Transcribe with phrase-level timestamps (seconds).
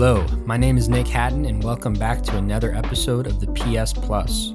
[0.00, 3.92] Hello, my name is Nick Hatton, and welcome back to another episode of the PS
[3.92, 4.50] Plus,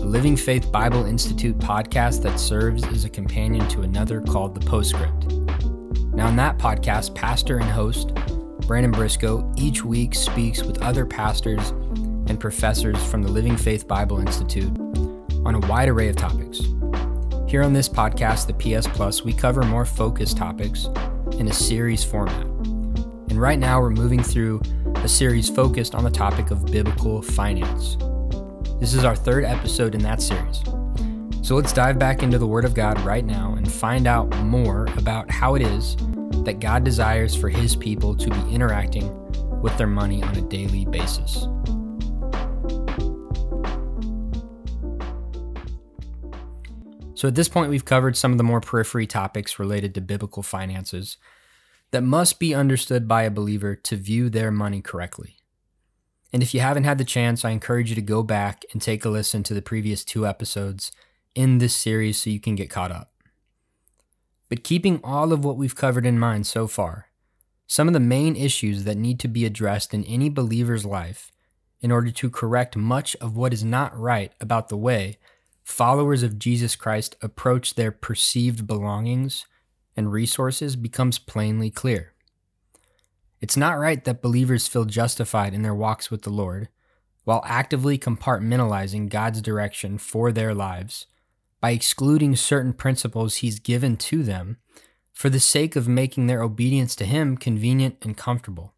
[0.00, 4.64] a Living Faith Bible Institute podcast that serves as a companion to another called The
[4.64, 5.26] Postscript.
[6.14, 8.14] Now, in that podcast, pastor and host
[8.66, 11.68] Brandon Briscoe each week speaks with other pastors
[12.26, 14.74] and professors from the Living Faith Bible Institute
[15.44, 16.60] on a wide array of topics.
[17.46, 20.88] Here on this podcast, the PS Plus, we cover more focused topics
[21.32, 22.53] in a series format.
[23.34, 24.62] And right now, we're moving through
[24.98, 27.96] a series focused on the topic of biblical finance.
[28.78, 30.62] This is our third episode in that series.
[31.42, 34.86] So let's dive back into the Word of God right now and find out more
[34.96, 35.96] about how it is
[36.44, 39.10] that God desires for His people to be interacting
[39.60, 41.48] with their money on a daily basis.
[47.16, 50.44] So, at this point, we've covered some of the more periphery topics related to biblical
[50.44, 51.16] finances
[51.94, 55.36] that must be understood by a believer to view their money correctly.
[56.32, 59.04] And if you haven't had the chance, I encourage you to go back and take
[59.04, 60.90] a listen to the previous two episodes
[61.36, 63.12] in this series so you can get caught up.
[64.48, 67.10] But keeping all of what we've covered in mind so far,
[67.68, 71.30] some of the main issues that need to be addressed in any believer's life
[71.80, 75.16] in order to correct much of what is not right about the way
[75.62, 79.46] followers of Jesus Christ approach their perceived belongings
[79.96, 82.12] and resources becomes plainly clear.
[83.40, 86.68] It's not right that believers feel justified in their walks with the Lord
[87.24, 91.06] while actively compartmentalizing God's direction for their lives
[91.60, 94.58] by excluding certain principles He's given to them
[95.12, 98.74] for the sake of making their obedience to Him convenient and comfortable.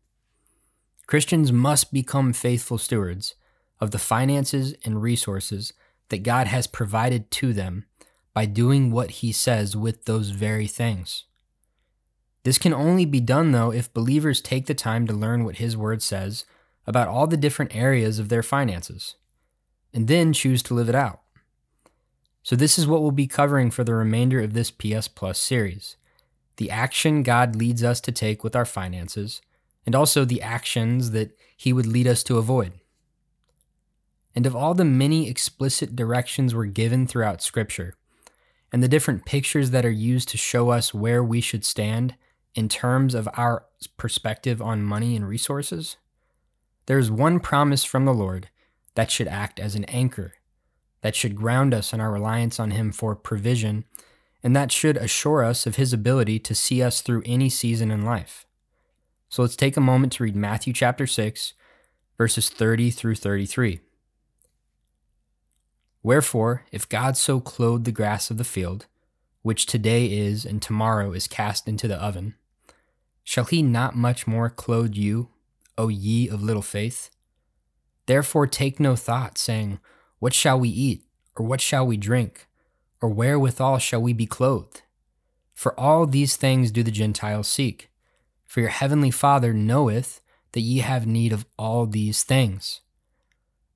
[1.07, 3.35] Christians must become faithful stewards
[3.81, 5.73] of the finances and resources
[6.09, 7.87] that God has provided to them
[8.37, 11.25] by doing what He says with those very things.
[12.45, 15.75] This can only be done, though, if believers take the time to learn what His
[15.75, 16.45] Word says
[16.87, 19.15] about all the different areas of their finances,
[19.95, 21.23] and then choose to live it out.
[22.43, 25.97] So, this is what we'll be covering for the remainder of this PS Plus series
[26.59, 29.41] the action God leads us to take with our finances,
[29.87, 32.75] and also the actions that He would lead us to avoid.
[34.35, 37.95] And of all the many explicit directions we're given throughout Scripture,
[38.77, 42.15] and the different pictures that are used to show us where we should stand
[42.55, 43.65] in terms of our
[43.97, 45.97] perspective on money and resources,
[46.85, 48.51] there's one promise from the Lord
[48.95, 50.35] that should act as an anchor
[51.01, 53.87] that should ground us in our reliance on Him for provision,
[54.43, 58.05] and that should assure us of His ability to see us through any season in
[58.05, 58.45] life.
[59.31, 61.55] So let's take a moment to read Matthew chapter 6,
[62.19, 63.81] verses 30 through 33.
[66.07, 68.87] Wherefore, if God so clothe the grass of the field,
[69.43, 72.37] which today is and tomorrow is cast into the oven,
[73.25, 75.31] shall he not much more clothe you,
[75.77, 77.11] O ye of little faith?
[78.07, 79.81] Therefore take no thought, saying,
[80.21, 81.03] what shall we eat?
[81.35, 82.47] Or what shall we drink?
[83.03, 84.83] Or wherewithal shall we be clothed?
[85.57, 87.91] For all these things do the Gentiles seek.
[88.47, 90.21] For your heavenly Father knoweth
[90.53, 92.81] that ye have need of all these things.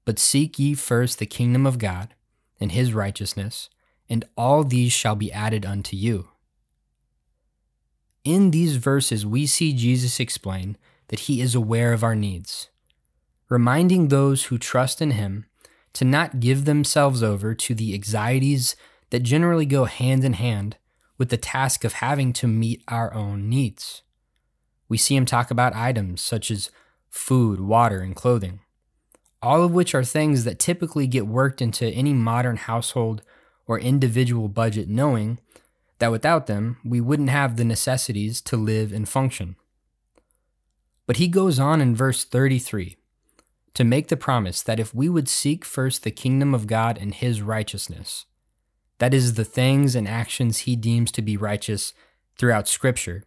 [0.05, 2.15] But seek ye first the kingdom of God
[2.61, 3.71] and his righteousness,
[4.09, 6.29] and all these shall be added unto you.
[8.25, 10.77] In these verses, we see Jesus explain
[11.09, 12.69] that he is aware of our needs,
[13.49, 15.47] reminding those who trust in him
[15.95, 18.77] to not give themselves over to the anxieties
[19.11, 20.77] that generally go hand in hand
[21.19, 24.03] with the task of having to meet our own needs.
[24.89, 26.71] We see him talk about items such as
[27.09, 28.61] food, water, and clothing,
[29.43, 33.23] all of which are things that typically get worked into any modern household
[33.67, 35.39] or individual budget, knowing
[35.99, 39.57] that without them, we wouldn't have the necessities to live and function.
[41.07, 42.97] But he goes on in verse 33
[43.75, 47.15] to make the promise that if we would seek first the kingdom of God and
[47.15, 48.27] his righteousness,
[48.99, 51.95] that is, the things and actions he deems to be righteous
[52.37, 53.25] throughout Scripture,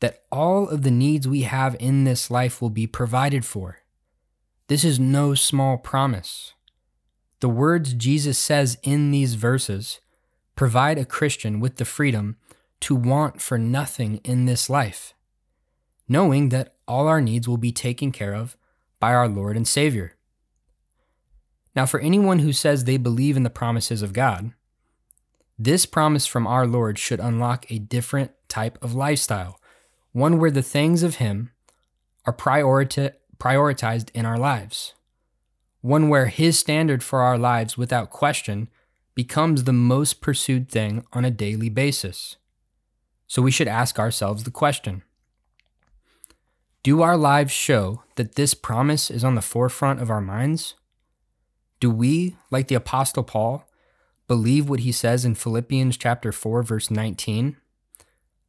[0.00, 3.78] that all of the needs we have in this life will be provided for.
[4.68, 6.52] This is no small promise.
[7.40, 10.00] The words Jesus says in these verses
[10.56, 12.36] provide a Christian with the freedom
[12.80, 15.14] to want for nothing in this life,
[16.06, 18.56] knowing that all our needs will be taken care of
[19.00, 20.16] by our Lord and Savior.
[21.74, 24.52] Now, for anyone who says they believe in the promises of God,
[25.58, 29.60] this promise from our Lord should unlock a different type of lifestyle,
[30.12, 31.52] one where the things of Him
[32.26, 34.94] are priorita- prioritized in our lives,
[35.80, 38.68] one where His standard for our lives, without question,
[39.14, 42.36] becomes the most pursued thing on a daily basis.
[43.26, 45.02] So we should ask ourselves the question
[46.82, 50.74] Do our lives show that this promise is on the forefront of our minds?
[51.80, 53.68] Do we, like the apostle Paul,
[54.26, 57.56] believe what he says in Philippians chapter 4 verse 19?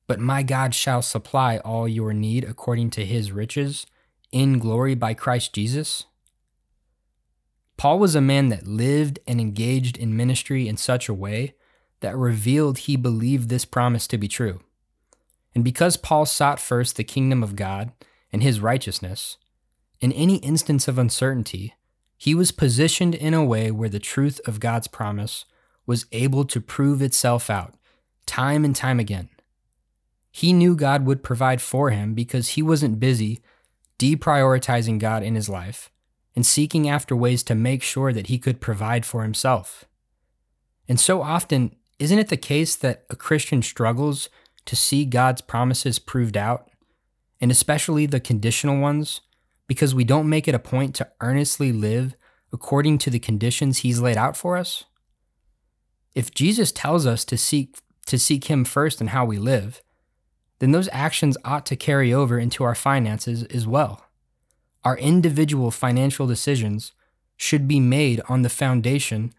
[0.07, 3.85] But my God shall supply all your need according to his riches
[4.31, 6.05] in glory by Christ Jesus?
[7.77, 11.55] Paul was a man that lived and engaged in ministry in such a way
[12.01, 14.59] that revealed he believed this promise to be true.
[15.55, 17.91] And because Paul sought first the kingdom of God
[18.31, 19.37] and his righteousness,
[19.99, 21.73] in any instance of uncertainty,
[22.17, 25.45] he was positioned in a way where the truth of God's promise
[25.85, 27.75] was able to prove itself out
[28.25, 29.29] time and time again.
[30.31, 33.41] He knew God would provide for him because he wasn't busy
[33.99, 35.91] deprioritizing God in his life
[36.35, 39.85] and seeking after ways to make sure that he could provide for himself.
[40.87, 44.29] And so often, isn't it the case that a Christian struggles
[44.65, 46.69] to see God's promises proved out,
[47.41, 49.21] and especially the conditional ones,
[49.67, 52.15] because we don't make it a point to earnestly live
[52.51, 54.85] according to the conditions he's laid out for us?
[56.15, 59.83] If Jesus tells us to seek to seek him first in how we live,
[60.59, 64.05] then those actions ought to carry over into our finances as well.
[64.83, 66.93] Our individual financial decisions
[67.37, 69.33] should be made on the foundation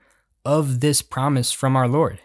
[0.45, 2.21] of this promise from our Lord.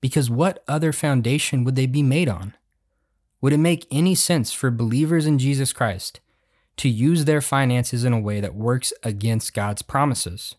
[0.00, 2.54] Because what other foundation would they be made on?
[3.40, 6.20] Would it make any sense for believers in Jesus Christ
[6.76, 10.54] to use their finances in a way that works against God's promises?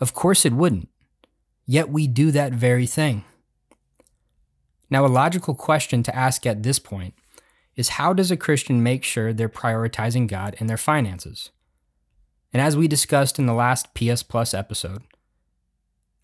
[0.00, 0.88] Of course it wouldn't.
[1.66, 3.24] Yet we do that very thing.
[4.90, 7.14] Now, a logical question to ask at this point
[7.76, 11.50] is how does a Christian make sure they're prioritizing God in their finances?
[12.52, 15.02] And as we discussed in the last PS Plus episode,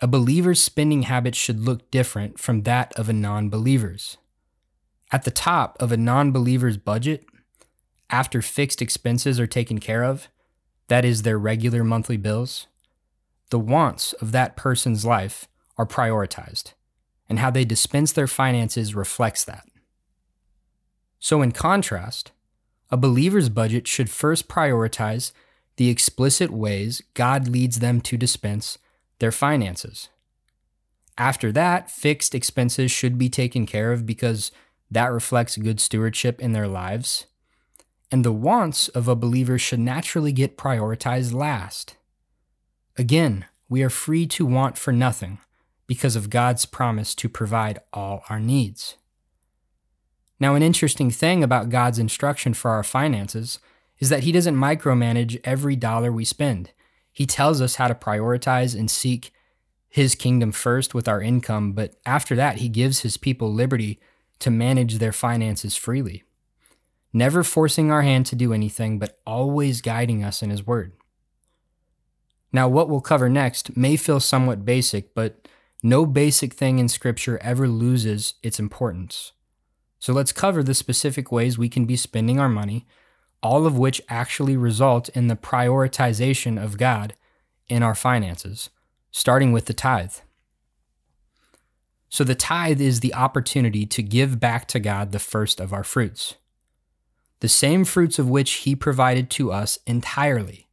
[0.00, 4.16] a believer's spending habits should look different from that of a non believer's.
[5.12, 7.24] At the top of a non believer's budget,
[8.10, 10.28] after fixed expenses are taken care of,
[10.88, 12.66] that is, their regular monthly bills,
[13.50, 15.46] the wants of that person's life
[15.78, 16.72] are prioritized,
[17.28, 19.66] and how they dispense their finances reflects that.
[21.18, 22.32] So, in contrast,
[22.90, 25.32] a believer's budget should first prioritize
[25.76, 28.78] the explicit ways God leads them to dispense
[29.18, 30.10] their finances.
[31.16, 34.52] After that, fixed expenses should be taken care of because
[34.90, 37.26] that reflects good stewardship in their lives.
[38.10, 41.96] And the wants of a believer should naturally get prioritized last.
[42.96, 45.38] Again, we are free to want for nothing
[45.86, 48.96] because of God's promise to provide all our needs.
[50.40, 53.58] Now, an interesting thing about God's instruction for our finances
[53.98, 56.72] is that He doesn't micromanage every dollar we spend.
[57.12, 59.32] He tells us how to prioritize and seek
[59.88, 64.00] His kingdom first with our income, but after that, He gives His people liberty
[64.40, 66.24] to manage their finances freely.
[67.12, 70.92] Never forcing our hand to do anything, but always guiding us in His Word.
[72.52, 75.48] Now, what we'll cover next may feel somewhat basic, but
[75.84, 79.32] no basic thing in Scripture ever loses its importance.
[79.98, 82.86] So let's cover the specific ways we can be spending our money,
[83.42, 87.12] all of which actually result in the prioritization of God
[87.68, 88.70] in our finances,
[89.10, 90.14] starting with the tithe.
[92.08, 95.84] So the tithe is the opportunity to give back to God the first of our
[95.84, 96.36] fruits,
[97.40, 100.68] the same fruits of which He provided to us entirely.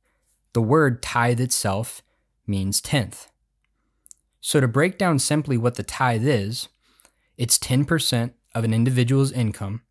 [0.53, 2.01] The word tithe itself
[2.47, 3.30] means tenth.
[4.51, 6.67] So to break down simply what the tithe is,
[7.37, 9.83] it's 10% of an individual's income,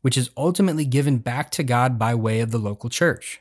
[0.00, 3.40] which is ultimately given back to God by way of the local church.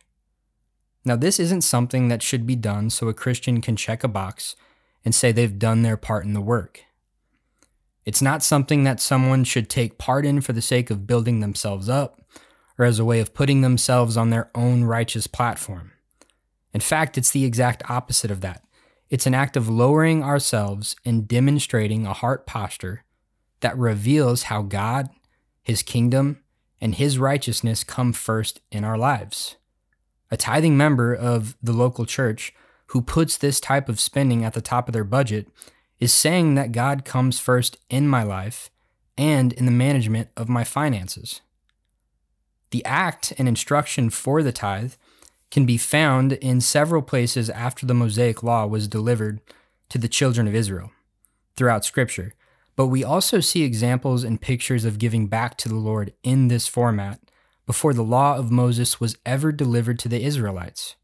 [1.06, 4.56] Now, this isn't something that should be done so a Christian can check a box
[5.06, 6.84] and say they've done their part in the work.
[8.04, 11.88] It's not something that someone should take part in for the sake of building themselves
[11.90, 12.24] up
[12.80, 15.92] or as a way of putting themselves on their own righteous platform.
[16.74, 18.64] In fact, it's the exact opposite of that.
[19.10, 23.04] It's an act of lowering ourselves and demonstrating a heart posture
[23.62, 25.10] that reveals how God,
[25.64, 26.42] His kingdom,
[26.80, 29.58] and His righteousness come first in our lives.
[30.32, 32.54] A tithing member of the local church
[32.88, 35.48] who puts this type of spending at the top of their budget
[36.00, 38.70] is saying that God comes first in my life
[39.18, 41.42] and in the management of my finances.
[42.72, 44.94] The act and instruction for the tithe
[45.52, 49.42] can be found in several places after the Mosaic Law was delivered
[49.90, 50.92] to the children of Israel
[51.56, 52.34] throughout Scripture,
[52.76, 56.68] but we also see examples and pictures of giving back to the Lord in this
[56.68, 57.20] format
[57.66, 60.96] before the law of Moses was ever delivered to the Israelites.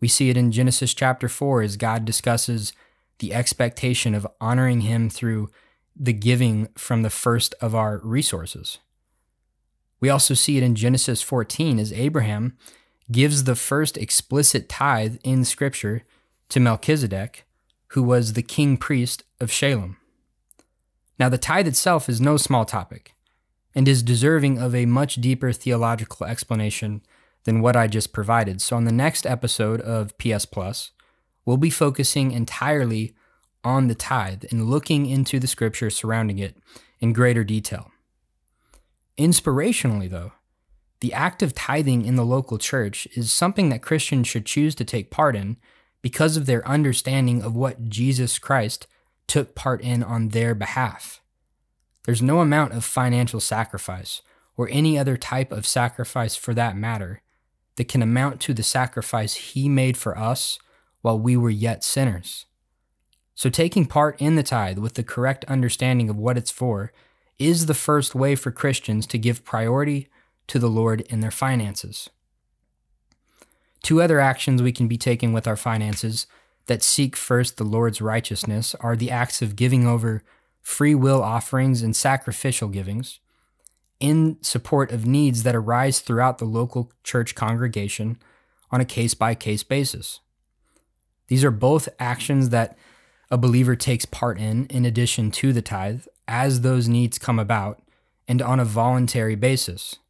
[0.00, 2.72] We see it in Genesis chapter 4 as God discusses
[3.18, 5.50] the expectation of honoring Him through
[5.94, 8.78] the giving from the first of our resources.
[10.00, 12.56] We also see it in Genesis 14 as Abraham
[13.10, 16.02] gives the first explicit tithe in Scripture
[16.48, 17.44] to Melchizedek,
[17.88, 19.96] who was the king priest of Shalem.
[21.18, 23.14] Now, the tithe itself is no small topic
[23.74, 27.02] and is deserving of a much deeper theological explanation
[27.44, 28.60] than what I just provided.
[28.60, 30.92] So, on the next episode of PS Plus,
[31.44, 33.14] we'll be focusing entirely
[33.62, 36.56] on the tithe and looking into the scripture surrounding it
[37.00, 37.90] in greater detail.
[39.18, 40.32] Inspirationally, though,
[41.00, 44.84] the act of tithing in the local church is something that Christians should choose to
[44.84, 45.56] take part in
[46.02, 48.86] because of their understanding of what Jesus Christ
[49.26, 51.20] took part in on their behalf.
[52.04, 54.22] There's no amount of financial sacrifice,
[54.56, 57.22] or any other type of sacrifice for that matter,
[57.76, 60.58] that can amount to the sacrifice he made for us
[61.00, 62.46] while we were yet sinners.
[63.34, 66.92] So, taking part in the tithe with the correct understanding of what it's for
[67.38, 70.08] is the first way for Christians to give priority
[70.50, 72.10] to the Lord in their finances.
[73.84, 76.26] Two other actions we can be taking with our finances
[76.66, 80.24] that seek first the Lord's righteousness are the acts of giving over
[80.60, 83.20] free will offerings and sacrificial givings
[84.00, 88.18] in support of needs that arise throughout the local church congregation
[88.72, 90.18] on a case by case basis.
[91.28, 92.76] These are both actions that
[93.30, 97.80] a believer takes part in, in addition to the tithe, as those needs come about
[98.26, 100.00] and on a voluntary basis.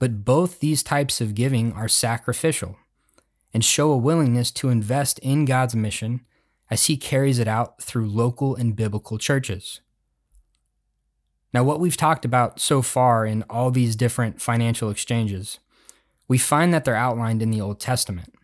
[0.00, 2.76] But both these types of giving are sacrificial
[3.54, 6.22] and show a willingness to invest in God's mission
[6.68, 9.80] as He carries it out through local and biblical churches.
[11.52, 15.60] Now, what we've talked about so far in all these different financial exchanges,
[16.26, 18.34] we find that they're outlined in the Old Testament.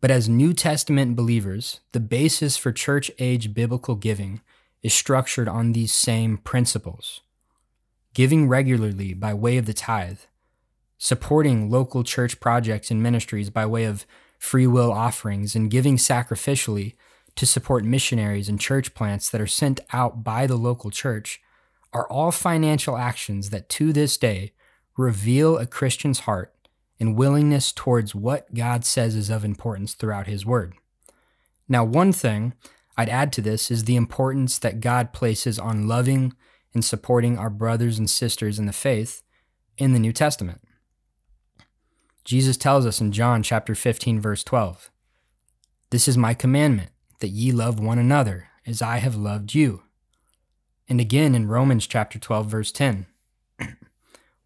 [0.00, 4.42] But as New Testament believers, the basis for church age biblical giving
[4.82, 7.22] is structured on these same principles
[8.14, 10.20] giving regularly by way of the tithe,
[10.98, 14.06] supporting local church projects and ministries by way of
[14.38, 16.94] free will offerings, and giving sacrificially
[17.36, 21.40] to support missionaries and church plants that are sent out by the local church
[21.92, 24.52] are all financial actions that to this day
[24.96, 26.54] reveal a Christian's heart
[27.00, 30.74] and willingness towards what God says is of importance throughout His Word.
[31.68, 32.54] Now, one thing
[32.96, 36.34] I'd add to this is the importance that God places on loving
[36.72, 39.22] and supporting our brothers and sisters in the faith
[39.76, 40.60] in the New Testament.
[42.24, 44.90] Jesus tells us in John chapter 15 verse 12,
[45.90, 46.90] "This is my commandment,
[47.20, 49.82] that ye love one another as I have loved you."
[50.88, 53.06] And again in Romans chapter 12 verse 10,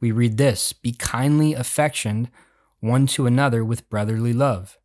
[0.00, 2.30] we read this, "Be kindly affectioned
[2.80, 4.76] one to another with brotherly love,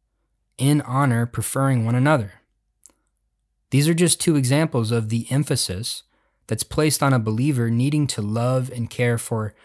[0.57, 2.41] in honor preferring one another."
[3.71, 6.03] These are just two examples of the emphasis
[6.45, 9.55] that's placed on a believer needing to love and care for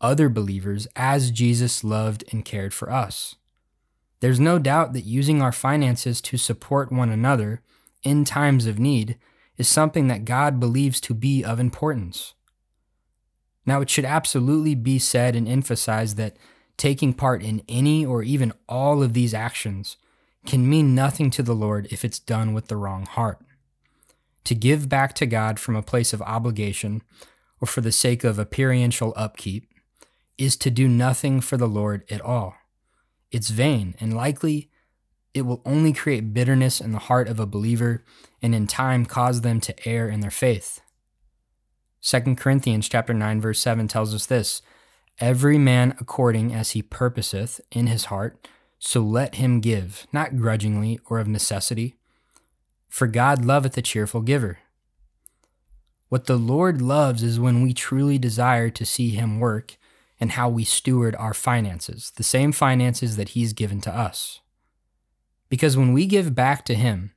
[0.00, 3.36] other believers as Jesus loved and cared for us.
[4.20, 7.62] There's no doubt that using our finances to support one another
[8.02, 9.18] in times of need
[9.56, 12.34] is something that God believes to be of importance.
[13.66, 16.36] Now, it should absolutely be said and emphasized that
[16.76, 19.96] taking part in any or even all of these actions
[20.46, 23.38] can mean nothing to the Lord if it's done with the wrong heart.
[24.44, 27.02] To give back to God from a place of obligation
[27.60, 29.68] or for the sake of appearance upkeep
[30.40, 32.54] is to do nothing for the Lord at all.
[33.30, 34.70] It's vain and likely
[35.34, 38.02] it will only create bitterness in the heart of a believer
[38.42, 40.80] and in time cause them to err in their faith.
[42.02, 44.62] 2 Corinthians chapter 9 verse 7 tells us this,
[45.18, 50.98] every man according as he purposeth in his heart, so let him give, not grudgingly
[51.10, 51.96] or of necessity,
[52.88, 54.58] for God loveth a cheerful giver.
[56.08, 59.76] What the Lord loves is when we truly desire to see him work
[60.20, 64.40] and how we steward our finances, the same finances that he's given to us.
[65.48, 67.12] Because when we give back to him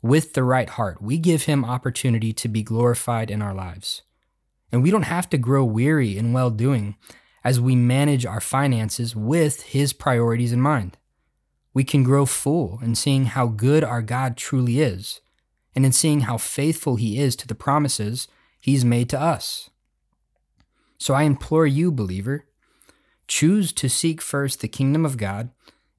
[0.00, 4.02] with the right heart, we give him opportunity to be glorified in our lives.
[4.70, 6.96] And we don't have to grow weary in well doing
[7.42, 10.96] as we manage our finances with his priorities in mind.
[11.74, 15.20] We can grow full in seeing how good our God truly is
[15.74, 18.28] and in seeing how faithful he is to the promises
[18.60, 19.70] he's made to us.
[20.98, 22.46] So I implore you, believer,
[23.26, 25.50] choose to seek first the kingdom of God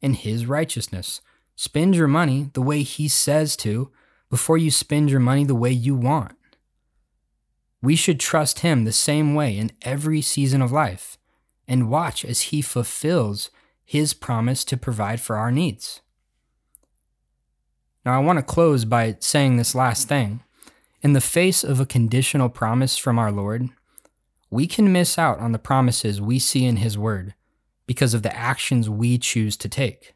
[0.01, 1.21] and his righteousness.
[1.55, 3.91] Spend your money the way he says to
[4.29, 6.35] before you spend your money the way you want.
[7.81, 11.17] We should trust him the same way in every season of life
[11.67, 13.49] and watch as he fulfills
[13.83, 16.01] his promise to provide for our needs.
[18.05, 20.41] Now, I want to close by saying this last thing.
[21.01, 23.69] In the face of a conditional promise from our Lord,
[24.49, 27.33] we can miss out on the promises we see in His Word
[27.87, 30.13] because of the actions we choose to take.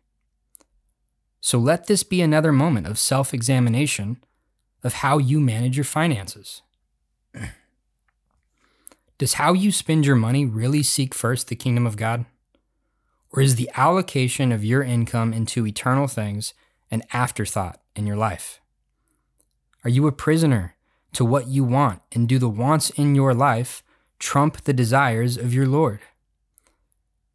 [1.41, 4.17] So let this be another moment of self examination
[4.83, 6.62] of how you manage your finances.
[9.17, 12.25] Does how you spend your money really seek first the kingdom of God?
[13.31, 16.53] Or is the allocation of your income into eternal things
[16.89, 18.62] an afterthought in your life?
[19.83, 20.75] Are you a prisoner
[21.13, 23.83] to what you want, and do the wants in your life
[24.19, 26.01] trump the desires of your Lord?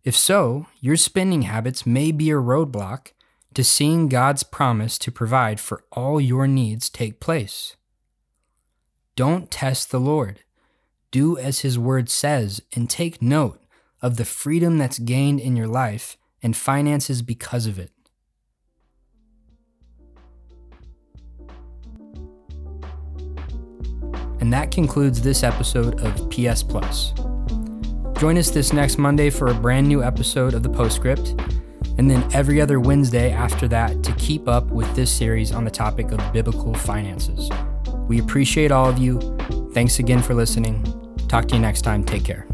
[0.05, 3.13] If so, your spending habits may be a roadblock
[3.55, 7.77] to seeing God's promise to provide for all your needs take place.
[9.17, 10.41] Don't test the Lord.
[11.11, 13.63] Do as His word says and take note
[14.03, 17.94] of the freedom that's gained in your life and finances because of it.
[24.45, 27.15] And that concludes this episode of PS Plus.
[28.21, 31.31] Join us this next Monday for a brand new episode of the Postscript,
[31.97, 35.71] and then every other Wednesday after that to keep up with this series on the
[35.71, 37.49] topic of biblical finances.
[38.07, 39.19] We appreciate all of you.
[39.73, 40.85] Thanks again for listening.
[41.27, 42.05] Talk to you next time.
[42.05, 42.47] Take care.